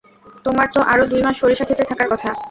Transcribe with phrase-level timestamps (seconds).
[0.45, 2.29] তোমার তো আরো দুইমাস সরিষা ক্ষেতে থাকার কথা।